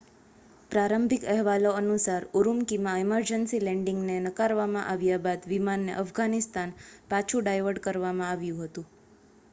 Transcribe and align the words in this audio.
પ્રારંભિક 0.71 1.25
અહેવાલો 1.25 1.73
અનુસાર 1.73 2.25
ઉરુમ્કીમાં 2.33 3.03
ઇમરજન્સી 3.03 3.61
લેન્ડિંગ 3.61 4.01
ને 4.05 4.17
નકારવામાં 4.23 4.89
આવ્યા 4.89 5.23
બાદ 5.23 5.47
વિમાનને 5.47 5.99
અફઘાનિસ્તાન 5.99 6.77
પાછું 7.09 7.47
ડાયવર્ટ 7.47 7.85
કરવામાં 7.85 8.31
આવ્યું 8.31 8.67
હતું 8.67 8.91